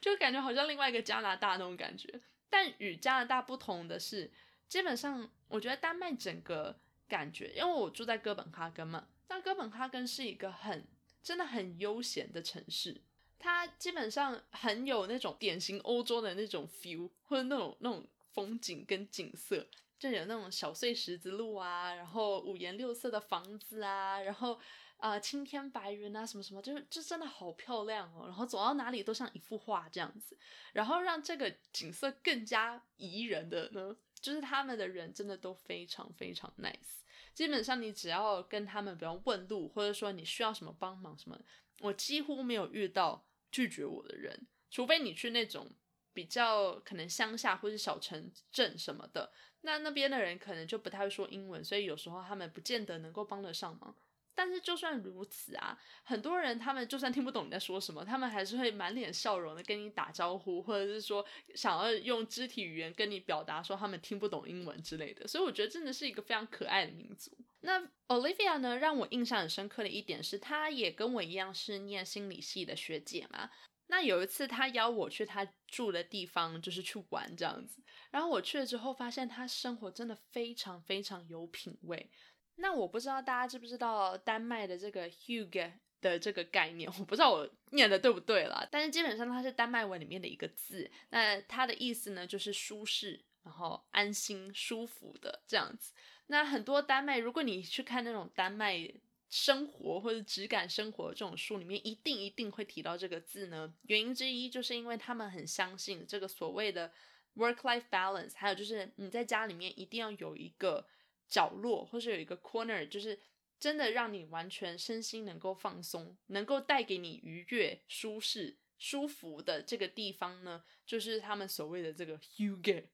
[0.00, 2.20] 就感觉好像另外一个加拿大那种感觉。
[2.48, 4.32] 但与加拿大不同的是，
[4.68, 10.86] 基本上我觉得丹麦整个感觉，因为我住在哥本哈根嘛，但哥本哈根是一个很
[11.22, 13.02] 真的很悠闲的城市，
[13.38, 19.66] 它基本上很有那种典型欧洲的那种 feel 或者那种那种风景跟景色，
[19.98, 24.58] 就有那种小碎石子路啊，然后五颜六色的房子啊，然后
[24.98, 30.36] 啊青天白云啊什么什么，就是就真的好漂亮哦，然后走到哪里都像一幅画这样子，
[30.72, 33.96] 然后让这个景色更加宜人的呢。
[34.18, 41.38] 就是他们的人真的都非常非常 nice，基本上你只要跟他们，比方问路，或者说你需要什么帮忙什么，
[41.80, 45.70] 我几乎没有遇到拒绝我的人，除非你去那种
[46.12, 49.30] 比较可能乡下或是小城镇什么的，
[49.60, 53.94] 那那边的人可能就不太会说英文，所以有时候他们不见得能够帮得上忙。
[54.36, 65.26] 但是就算如此啊，很多人他们就算听不懂你在说什么，他们还是会满脸笑容的跟你打招呼，或者是说想要用肢体语言跟你表达说他们听不懂英文之类的。
[65.26, 67.34] 所以我觉得真的是一个非常可爱的民族。
[67.60, 73.50] 那 Olivia 呢，让我印象很深刻的一点是，她也跟我一样是念心理系的学姐嘛。
[73.88, 77.82] 那有一次她邀我去她住的地方，就是去玩这样子。
[78.10, 82.10] 然后我去了之后，发现她生活真的非常非常有品味。
[82.56, 95.92] 那我不知道大家知不知道丹麦的这个 “hug” 的这个概念，我不知道我念的对不对啦，但是基本上它是丹麦文里面的一个字，那它的意思呢就是舒适，然后安心、舒服的这样子。
[96.28, 98.90] 那很多丹麦，如果你去看那种丹麦
[99.28, 103.74] 生活或者质感生活这种书里面，一定一定会提到这个字呢。
[103.82, 106.92] 原因之一就是因为他们很相信这个所谓的
[107.36, 110.86] work-life balance，还有就是你在家里面一定要有一个。
[111.28, 113.18] 角落，或是有一个 corner，就是
[113.58, 122.84] 真的让你完全身心能够放松，能够带给你愉悦、舒适、舒服的这个地方呢，就是他们所谓的这个 Hugo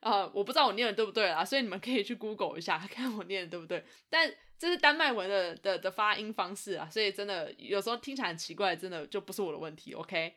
[0.00, 3.84] 啊，我不知道我念的对不对啦，所以你们可以去 Google 一下， 看我念的对不对。
[4.08, 9.92] 但这是丹麦文的的的发音方式啊，所以真的有时候听起来很奇怪，真的就不是我的问题。
[9.92, 10.34] OK，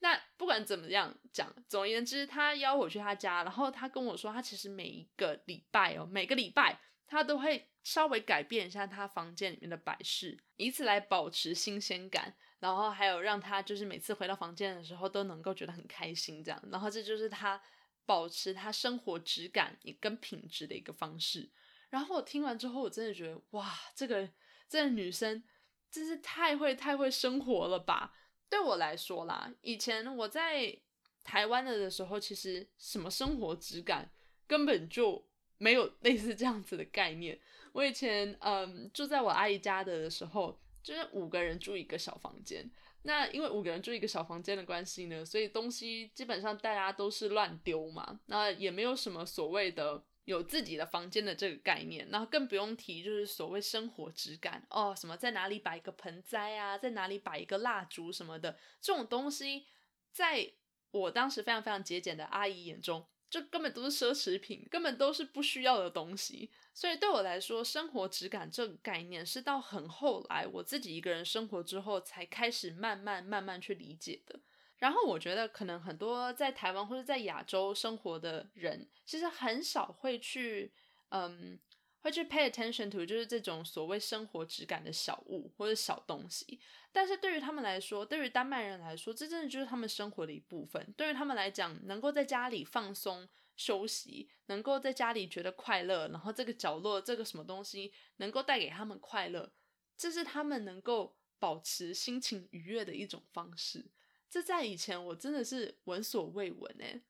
[0.00, 6.80] 那不管怎么样讲，总而言之，他邀我去他家，然后他跟我说，他其实每一个礼拜哦，每个礼拜。
[7.12, 17.60] 他都会稍微改变一下他房间里面的摆饰，以此来保持新鲜感，然后还有让他就是每次回到房间的时候都能够觉得很开心，这样，然后这就是他
[18.06, 21.50] 保持他生活质感跟品质的一个方式。
[21.90, 24.26] 然后我听完之后，我真的觉得哇，这个
[24.66, 25.44] 这个女生
[25.90, 28.14] 真是太会太会生活了吧？
[28.48, 30.74] 对我来说啦，以前我在
[31.22, 34.10] 台湾的的时候，其实什么生活质感
[34.46, 35.30] 根本就。
[35.62, 37.38] 没有类似这样子的概念。
[37.72, 42.68] 我以前嗯住在我阿姨家的时候，就是五个人住一个小房间。
[43.04, 48.20] 那因为五个人住一个小房间的关系呢，所以东西基本上大家都是乱丢嘛。
[48.26, 52.08] 那也没有什么所谓的有自己的房间的这个概念。
[52.10, 59.66] 然后更不用提就是所谓生活质感哦，什么在哪里摆一个盆栽啊，在哪里摆一个蜡烛什么的这种东西，
[60.10, 60.52] 在
[60.90, 63.06] 我当时非常非常节俭的阿姨眼中。
[63.32, 66.50] 就根本都是奢侈品，根本都是不需要的东西。
[66.74, 74.38] 所以对我来说，生活质感这个概念是到很后来我自己一个人生活之后才开始慢慢慢慢去理解的。
[74.76, 80.70] 然后我觉得可能很多在台湾或者在亚洲生活的人，其实很少会去
[81.08, 81.58] 嗯
[82.02, 86.60] 会去 pay attention to 就是这种所谓生活质感的小物或者小东西。
[86.92, 90.92] 但是对于他们来说，对于丹麦人来说，这真的就是他们生活的一部分。
[90.96, 99.50] 对于他们来讲，能够在家里放松休息，能够在家里觉得快乐，然后这个角落这个什么东西能够带给他们快乐，
[99.96, 103.86] 这是他们能够保持心情愉悦的一种方式。
[104.28, 107.00] 这在以前我真的是闻所未闻诶，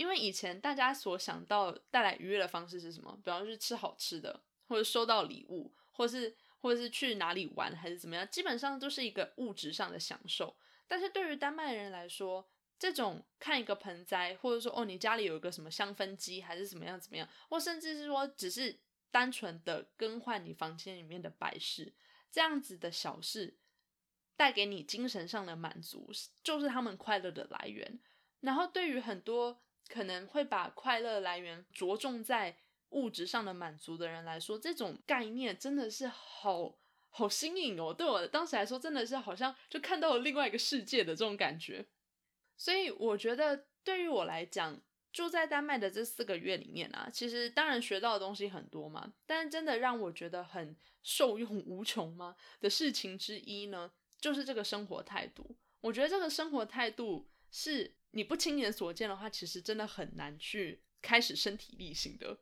[0.00, 3.14] 因为以前大家所想到带来愉悦的方式是什么？
[3.22, 6.34] 比方是吃好吃的，或者收到礼物，或是。
[6.62, 10.54] 或者是去哪里玩还是怎么样，基本上都是一个物质上的享受。
[10.86, 12.46] 但是对于丹麦人来说，
[12.78, 18.78] 这种看一个盆栽，或者说哦你家里有一个什么香氛机，还是怎么样怎么样，或甚至是说只是
[19.10, 21.94] 单纯的更换你房间里面的摆饰，
[22.30, 23.56] 这样子的小事，
[24.36, 26.10] 带给你精神上的满足，
[26.42, 27.98] 就是他们快乐的来源。
[28.40, 32.56] 然后对于很多可能会把快乐来源着重在。
[32.92, 36.76] 物质上的满足的人来说，这种概念真的是好
[37.08, 37.94] 好新颖哦！
[37.94, 41.86] 对我当时来说，真的是好像就看到了另外一个世界的这种感觉。
[42.56, 44.76] 所以我觉得，对于我来讲，
[45.12, 55.56] 住在丹麦的这四个月里面啊，其实当然学到的东西很多嘛，但真的让我觉得很受用无穷吗的事情之一呢，就是这个生活态度。
[55.80, 62.38] 我觉得这个生活态度是你不亲眼所见的话，其实真的很难去开始身体力行的。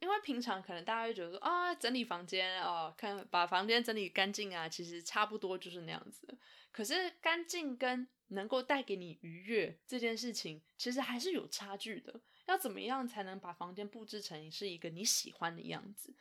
[0.00, 6.38] 因为平常可能大家会觉得说啊，整理房间哦，看把房间整理干净啊，其实差不多就是那样子。
[6.70, 12.20] 可是干净跟能够带给你愉悦这件事情，其实还是有差距的。
[12.46, 16.14] 要怎么样才能把房间布置成是一个你喜欢的样子，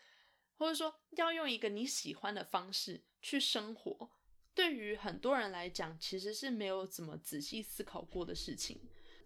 [0.57, 4.09] 或者说要用一个你喜欢的方式去生活？
[4.57, 8.81] 对于很多人来讲，其实是没有怎么仔细思考过的事情。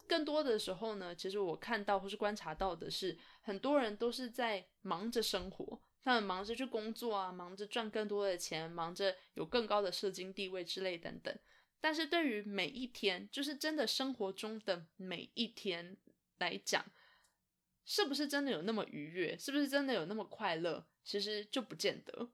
[0.06, 11.34] 更多的时候呢，其实我看到或是观察到的是，很多人都是在忙着生活，他们忙着去工作啊，忙着赚更多的钱，忙着有更高的社经地位之类等等。
[11.80, 15.96] 但是对于每一天，就是真的生活中的每一天
[16.40, 16.86] 来讲，
[17.86, 19.38] 是不是真的有那么愉悦？
[19.38, 20.86] 是不是真的有那么快乐？
[21.06, 22.30] 其实就不见得。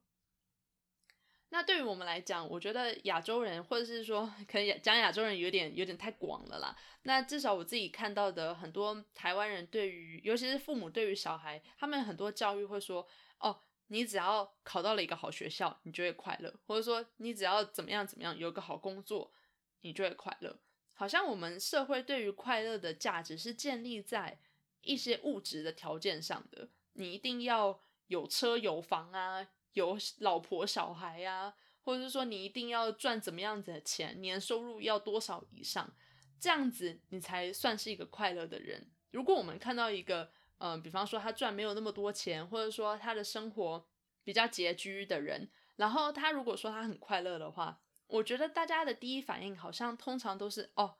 [1.49, 6.75] 那对于我们来讲，我觉得亚洲人，或者是说，可能讲亚洲人有点有点太广了啦。
[7.03, 13.07] 那至少我自己看到的很多台湾人，对于尤其是父母对于小孩，他们很多教育会说：
[13.39, 19.31] 哦，你只要考到了一个好学校，你就会快乐；或者说，你只要怎么样怎么样，有个好工作，
[19.81, 20.59] 你就会快乐。
[20.93, 24.37] 好像我们社会对于快乐的价值是建立在
[24.81, 29.47] 一些物质的条件上的，你一定要有车有房啊。
[29.73, 31.53] 有老婆小孩呀，
[31.83, 35.93] 或者是说你一定要赚怎么样子的钱，年收入要多少以上，
[36.39, 38.89] 这样子你才算是一个快乐的人。
[39.11, 43.87] 如果我们看到一个，嗯，比方说他赚没有那么多钱，或者说他的生活
[44.23, 50.95] 比较拮据的人，然后他如果说他很快乐的话，我觉得大家的第一反应好像通常都是哦，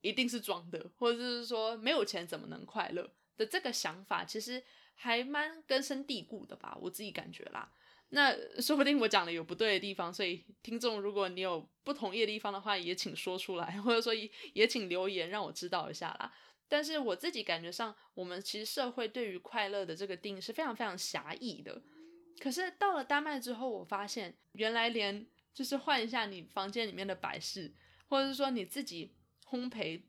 [0.00, 7.72] 一定是装的，或者是说没有钱怎么能快乐的这个想法，其实还蛮根深蒂固的吧，我自己感觉啦。
[8.10, 14.14] 那说不定我讲的有不对的地方，所以听众如果你有不同意的地方的话，也请说出来，或者说
[14.54, 16.32] 也请留言让我知道一下啦。
[16.68, 21.82] 但是我自己感觉上，我们其实社会对于快乐的这个定义是非常非常狭义的。
[22.40, 27.74] 可是到了丹麦之后，我发现原来连就是换一下你房间里面的摆饰，
[28.08, 29.14] 或者是说你自己
[29.46, 30.02] 烘焙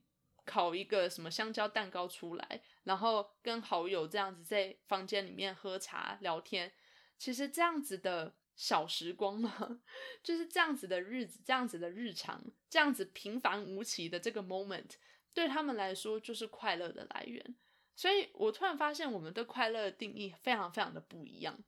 [0.46, 6.72] 烤一个什么香蕉蛋糕出来，然后跟好友这样子在房间里面喝茶聊天。
[7.20, 9.82] 其实这样子的小时光嘛，
[10.24, 14.92] 就是这样子的日子，这样子的日常，这样子平凡无奇的这个 moment，
[15.34, 17.56] 对他们来说就是快乐的来源。
[17.94, 21.62] 所以我突然发现，我们对快乐的定义非常非常的不一样。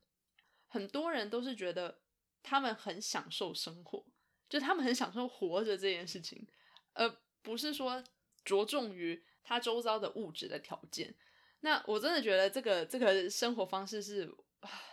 [0.68, 2.00] 很多人都是觉得
[2.42, 4.06] 他们很享受生活，
[4.48, 6.48] 就他们很享受活着这件事情，
[6.94, 8.02] 而不是说
[8.42, 11.14] 着重于他周遭的物质的条件。
[11.60, 14.34] 那我真的觉得这个这个生活方式是。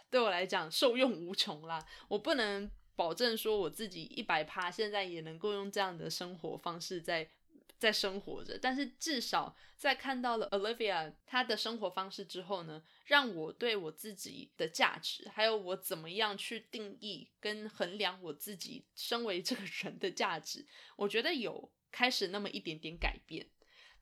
[0.09, 7.29] 对我来讲受用无穷啦，我不能保证说我自己一百趴现在也能够用这样的生活方式在
[7.77, 20.65] 在生活着，但是至少在看到了 Olivia 她的生活方式之后呢，让我对我自己的价值，还有我怎么样去定义跟衡量我自己身为这个人的价值，
[20.97, 23.47] 我觉得有开始那么一点点改变。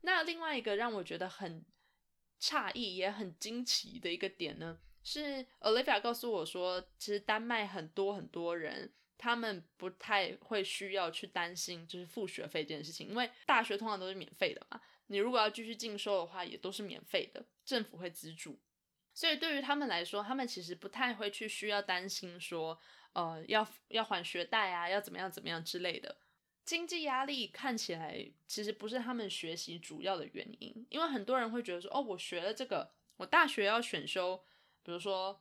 [0.01, 1.63] 那另外一个让我觉得很
[2.41, 4.79] 诧异也很惊奇的一个点呢？
[5.07, 14.81] 是 Olivia 告诉我说，其实丹麦很多很多人，他们不太会需要去担心就是付学费这件事情，因为大学通常都是免费的嘛。
[15.07, 18.59] 你如果要继续进修的话，也都是免费的，政府会资助。
[19.13, 22.77] 所以对于他们来说，他们其实不太会去需要担心说，
[23.13, 26.17] 呃，要要还学贷啊，要怎么样怎么样之类的。
[26.65, 34.43] 经济压力看起来其实不是他们学习主要的原因，因为很多人会觉得说，哦，我学了这个，我大学要选修。
[34.87, 35.37] 比如说，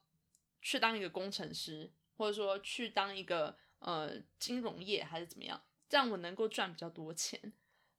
[0.60, 7.52] 去当一个工程师，或者说去当一个呃金融业，还是怎么样，这样我能够赚比较多钱。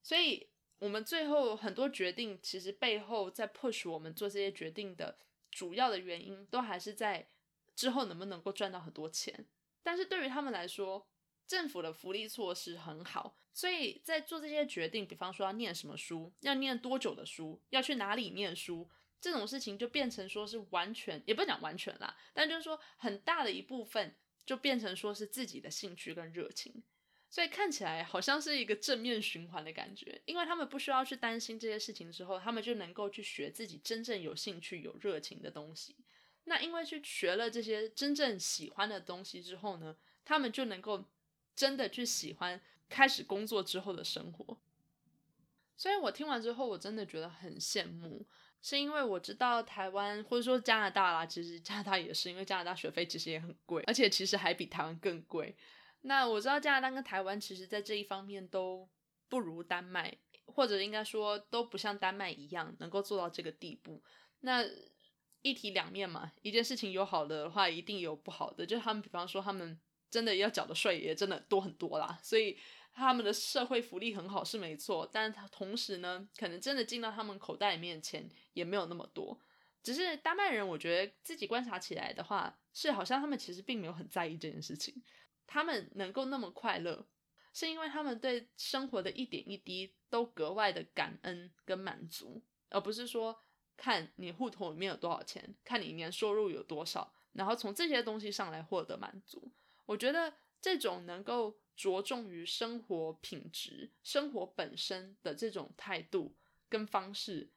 [0.03, 5.17] 所以，我们最后很多决定，其实背后在 push 我们做这些决定的
[5.49, 7.29] 主要的原因，都还是在
[7.73, 9.47] 之后能不能够赚到很多钱。
[9.81, 11.07] 但是对于他们来说，
[11.47, 18.89] 政府的福利措施很好，所以在做这些决定，比方说要念什么书，要念多久的书，要去哪里念书。
[19.19, 24.15] 这种事情就变成说是完全，也不讲完全啦，但就是说很大的一部分
[24.45, 26.83] 就变成说是自己的兴趣跟热情，
[27.29, 35.95] 所以看起来好像是一个正面循环的感觉，因为他们不需要去担心这些事情之后，他们就能够去学自己真正有兴趣、有热情的东西。
[36.45, 41.03] 那因为去学了这些真正喜欢的东西之后呢，他们就能够
[41.55, 44.57] 真的去喜欢开始工作之后的生活。
[45.75, 48.25] 所以我听完之后，我真的觉得很羡慕。
[48.61, 55.55] 是因为我知道台湾或者说加拿大啦，其实加拿大也是，因为加拿大学费其实也很贵，而且其实还比台湾更贵。
[56.01, 58.87] 那我知道加拿大跟台湾其实在这一方面都
[59.29, 64.01] 不如丹麦，或者应该说都不像丹麦一样能够做到这个地步。
[64.41, 64.65] 那
[65.41, 68.65] 一体两面嘛，一件事情有好的话，一定有不好的。
[68.65, 69.79] 就他们，比方说，他们
[70.09, 72.57] 真的要缴的税也真的多很多啦，所以
[72.97, 79.39] 他们的社会福利很好是没错，但他同时呢，可能真的进到他们口袋里面的钱也没有那么多。
[79.83, 85.03] 只是丹麦人，我觉得自己观察起来的话，是好像他们其实并没有很在意这件事情。
[85.45, 87.07] 他们能够那么快乐，
[87.53, 93.43] 是因为他们对生活的一点一滴都格外的感恩跟满足，而不是说。
[93.79, 99.51] 看你户头里面有多少钱，看你年收入有多少，然后从这些东西上来获得满足。
[99.85, 106.35] 我觉得这种能够着重于生活品质、生活本身的这种态度
[106.67, 107.51] 跟方式，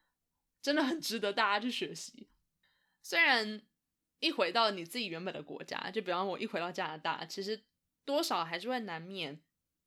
[0.61, 2.29] 真的很值得大家去学习。
[3.01, 3.61] 虽然
[4.19, 7.59] 一回到你自己原本的国家，就比方我一回到加拿大，其实
[8.05, 9.41] 多少还是会难免。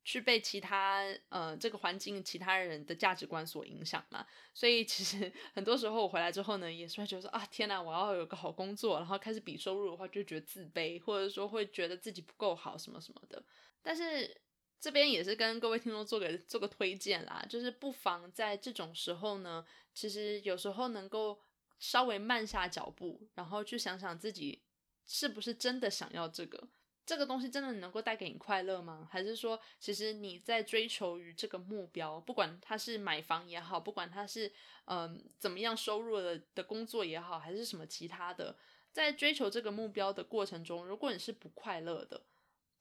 [0.05, 13.43] 去被其他呃这个环境其他人的价值观所影响嘛，所以其实 很多时候我回来之后呢，也是会觉得说啊天哪，我要有个好工作，然后开始比收入的话，就觉得自卑，或者说会觉得自己不够好什么什么的。
[13.81, 14.39] 但是
[14.79, 21.41] 这边也是跟各位听众做个做个推荐啦，就是不妨在这种时候呢，其实有时候能够
[21.79, 24.61] 稍微慢下脚步，然后去想想自己
[25.07, 26.69] 是不是真的想要这个。
[27.05, 29.07] 这个东西真的能够带给你快乐吗？
[29.11, 34.51] 还是说，其实你在追求于这个目标，不管他是买房也好，不管他是
[34.85, 38.57] 嗯怎么样收入的的工作也好，还是什么其他的，
[38.91, 42.23] 在追求这个目标的过程中，如果你是不快乐的，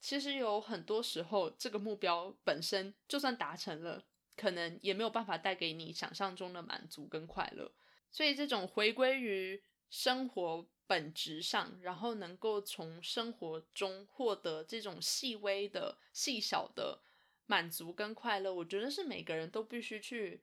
[0.01, 4.05] 其实有很多时候，这个目标本身就算达成了，
[4.37, 7.71] 可能也没有办法带给你想象中的满足跟快乐。
[8.11, 10.67] 所以，这种回归于生活。
[10.87, 17.01] 本质上，然后能够从生活中获得这种细微的、细小的
[17.47, 20.43] 满足跟快乐，我觉得是每个人都必须去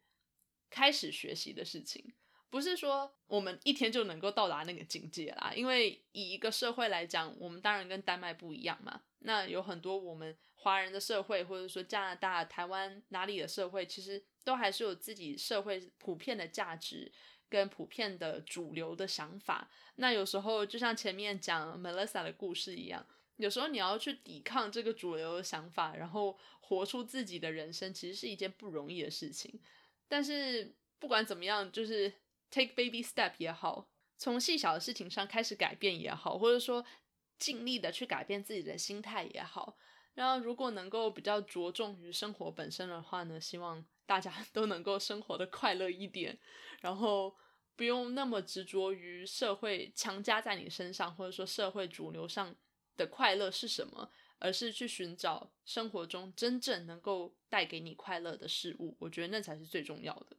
[0.67, 2.11] 开始学习的事情。
[2.49, 9.03] 不是说我们一天就能够到达那个境界啦，因为以一个社会来讲，我们当然跟丹麦不一样嘛。
[9.19, 17.11] 那有很多我们华人的社会，或者说加拿大、台湾哪里的社会，其实都还是有自己社会普遍的价值。
[17.51, 29.59] 跟普遍的主流的想法，那有时候就像前面讲 Melissa 的故事一样，有时候你要去抵抗这个主流的想法，然后活出自己的人生，其实是一件不容易的事情。
[30.07, 32.13] 但是不管怎么样，就是
[32.49, 36.85] take baby step 也好，从细小的事情上开始改变也好，或者说
[37.37, 39.75] 尽力的去改变自己的心态也好，
[40.13, 43.85] 然后如果能够比较着重于生活本身的话呢，希望。
[44.03, 46.37] 大家 都能够生活的快乐一点，
[46.81, 47.33] 然后
[47.77, 52.53] 不用那么执着于社会强加在你身上，或者说社会主流上
[52.97, 58.97] 的快乐是什么，而是去寻找生活中真正能够带给你快乐的事物。
[58.99, 60.35] 我觉得那才是最重要的。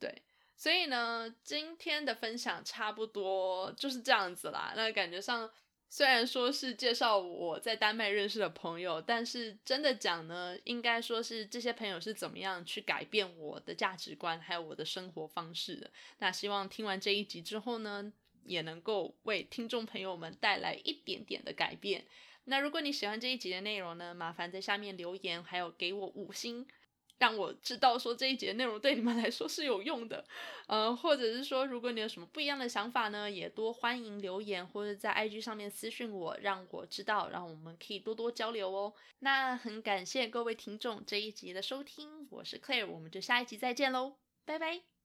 [0.00, 0.24] 对，
[0.56, 4.72] 所以呢，今天的分享差不多就是这样子啦。
[4.74, 5.48] 那感觉上。
[5.88, 15.90] 虽然说是介绍我在丹麦认识的朋友，但是真的讲呢，应该说是这些朋友是怎么样去改变我的价值观，还有我的生活方式的。
[16.18, 18.12] 那希望听完这一集之后呢，
[18.44, 22.04] 也能够为听众朋友们带来一点点的改变。
[22.44, 26.66] 那如果你喜欢这一集的内容呢，麻烦在下面留言，还有给我五星。
[27.18, 30.24] 让我知道说这一节内容对你们来说是有用的，
[30.66, 38.92] 呃，或者是说如果你有什么不一样的想法呢，也多欢迎留言或者在 IG 上面私信我，让我知道，让我们可以多多交流哦。
[39.20, 44.95] 那很感谢各位听众这一集的收听，我是 Claire，我们就下一集再见喽，拜拜。